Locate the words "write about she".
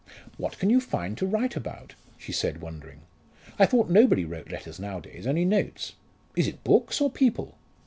1.27-2.31